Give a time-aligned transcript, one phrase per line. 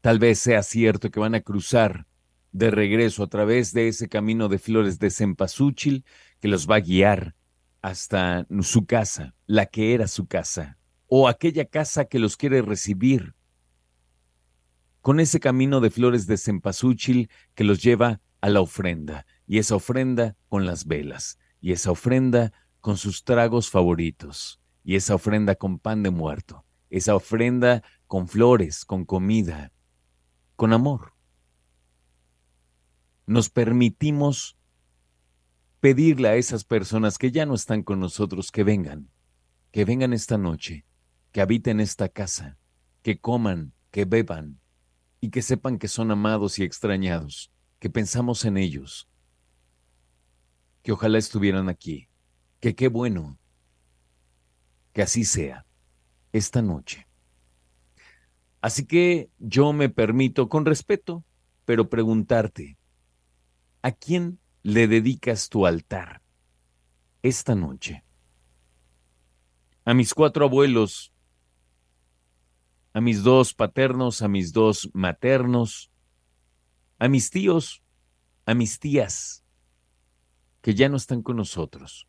[0.00, 2.06] tal vez sea cierto que van a cruzar
[2.52, 6.04] de regreso a través de ese camino de flores de cempasúchil
[6.40, 7.34] que los va a guiar
[7.82, 13.34] hasta su casa, la que era su casa, o aquella casa que los quiere recibir,
[15.00, 19.74] con ese camino de flores de cempasúchil que los lleva a la ofrenda, y esa
[19.74, 25.78] ofrenda con las velas, y esa ofrenda con sus tragos favoritos y esa ofrenda con
[25.78, 29.72] pan de muerto, esa ofrenda con flores, con comida,
[30.56, 31.14] con amor.
[33.24, 34.58] Nos permitimos
[35.78, 39.08] pedirle a esas personas que ya no están con nosotros que vengan,
[39.70, 40.84] que vengan esta noche,
[41.30, 42.58] que habiten esta casa,
[43.02, 44.58] que coman, que beban
[45.20, 49.08] y que sepan que son amados y extrañados, que pensamos en ellos,
[50.82, 52.08] que ojalá estuvieran aquí
[52.62, 53.40] que qué bueno
[54.92, 55.66] que así sea
[56.32, 57.08] esta noche.
[58.60, 61.24] Así que yo me permito, con respeto,
[61.64, 62.78] pero preguntarte,
[63.82, 66.22] ¿a quién le dedicas tu altar
[67.22, 68.04] esta noche?
[69.84, 71.12] A mis cuatro abuelos,
[72.92, 75.90] a mis dos paternos, a mis dos maternos,
[77.00, 77.82] a mis tíos,
[78.46, 79.44] a mis tías,
[80.60, 82.06] que ya no están con nosotros.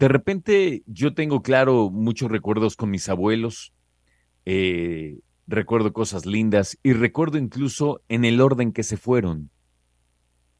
[0.00, 3.74] De repente yo tengo claro muchos recuerdos con mis abuelos,
[4.46, 9.50] eh, recuerdo cosas lindas y recuerdo incluso en el orden que se fueron.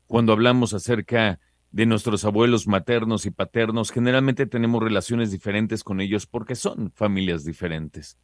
[0.07, 1.41] Cuando hablamos acerca
[1.71, 7.43] de nuestros abuelos maternos y paternos, generalmente tenemos relaciones diferentes con ellos porque son familias
[7.43, 8.19] diferentes.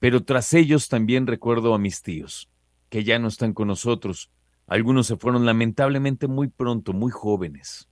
[0.00, 2.50] Pero tras ellos también recuerdo a mis tíos,
[2.88, 4.32] que ya no están con nosotros.
[4.66, 7.89] Algunos se fueron lamentablemente muy pronto, muy jóvenes.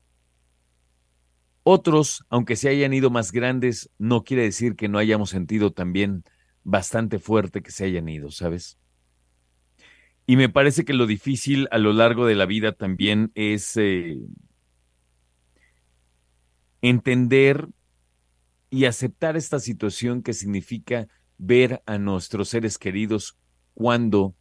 [1.71, 6.25] Otros, aunque se hayan ido más grandes, no quiere decir que no hayamos sentido también
[6.65, 8.79] bastante fuerte que se hayan ido, ¿sabes?
[10.25, 14.17] Y me parece que lo difícil a lo largo de la vida también es eh,
[16.81, 17.69] entender
[18.71, 21.07] y aceptar esta situación que significa
[21.37, 23.37] ver a nuestros seres queridos
[23.75, 24.35] cuando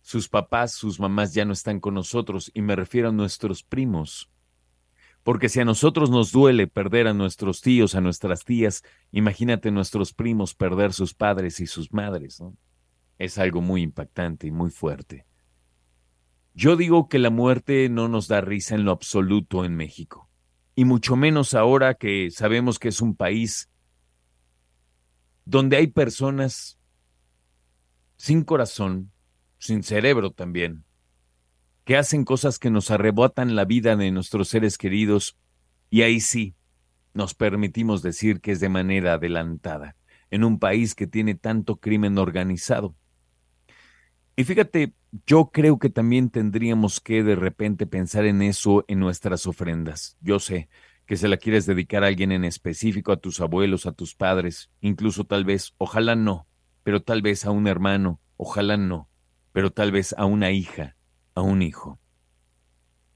[0.00, 4.32] sus papás, sus mamás ya no están con nosotros, y me refiero a nuestros primos.
[5.22, 10.12] Porque si a nosotros nos duele perder a nuestros tíos, a nuestras tías, imagínate nuestros
[10.12, 12.56] primos perder sus padres y sus madres, ¿no?
[13.18, 15.26] Es algo muy impactante y muy fuerte.
[16.54, 20.28] Yo digo que la muerte no nos da risa en lo absoluto en México,
[20.74, 23.70] y mucho menos ahora que sabemos que es un país
[25.44, 26.78] donde hay personas
[28.16, 29.12] sin corazón,
[29.58, 30.84] sin cerebro también,
[31.84, 35.36] que hacen cosas que nos arrebatan la vida de nuestros seres queridos,
[35.90, 36.54] y ahí sí,
[37.14, 39.96] nos permitimos decir que es de manera adelantada,
[40.30, 42.94] en un país que tiene tanto crimen organizado.
[44.36, 44.94] Y fíjate,
[45.26, 50.16] yo creo que también tendríamos que de repente pensar en eso en nuestras ofrendas.
[50.22, 50.70] Yo sé
[51.06, 54.70] que se la quieres dedicar a alguien en específico, a tus abuelos, a tus padres,
[54.80, 56.46] incluso tal vez, ojalá no,
[56.82, 59.10] pero tal vez a un hermano, ojalá no,
[59.52, 60.96] pero tal vez a una hija,
[61.34, 61.98] a un hijo.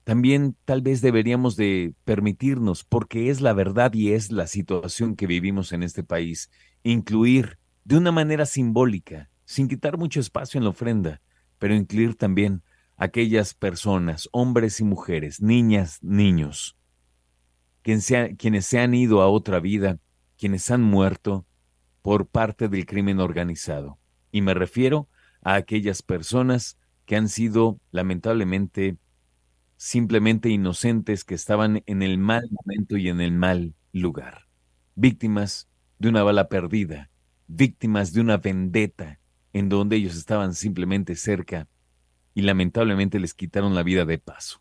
[0.05, 5.27] también tal vez deberíamos de permitirnos, porque es la verdad y es la situación que
[5.27, 6.49] vivimos en este país,
[6.85, 11.21] incluir de una manera simbólica, sin quitar mucho espacio en la ofrenda,
[11.59, 12.63] pero incluir también
[12.97, 16.77] aquellas personas, hombres y mujeres, niñas, niños,
[17.83, 19.99] quienes se han ido a otra vida,
[20.39, 21.47] quienes han muerto
[22.03, 23.99] por parte del crimen organizado.
[24.31, 25.09] Y me refiero
[25.43, 28.99] a aquellas personas que han sido lamentablemente
[29.77, 34.49] simplemente inocentes que estaban en el mal momento y en el mal lugar,
[34.95, 35.69] víctimas
[35.99, 37.11] de una bala perdida,
[37.47, 39.21] víctimas de una vendetta
[39.53, 41.69] en donde ellos estaban simplemente cerca
[42.35, 44.61] y lamentablemente les quitaron la vida de paso.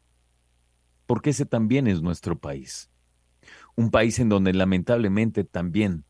[1.05, 2.89] Porque ese también es nuestro país.
[3.75, 6.05] Un país en donde lamentablemente también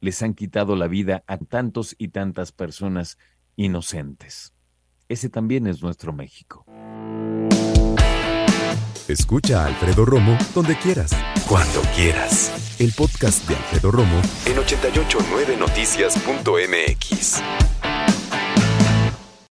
[0.00, 3.18] les han quitado la vida a tantos y tantas personas
[3.56, 4.54] inocentes.
[5.08, 6.66] Ese también es nuestro México.
[9.08, 11.12] Escucha a Alfredo Romo donde quieras.
[11.48, 12.76] Cuando quieras.
[12.78, 17.42] El podcast de Alfredo Romo en 889noticias.mx.